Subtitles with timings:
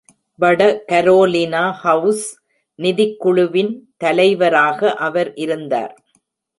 [0.39, 0.61] வட
[0.91, 2.25] Carolina House
[2.79, 3.71] நிதிக் குழுவின்
[3.97, 5.93] தலைவராக அவர் இருந்தார்.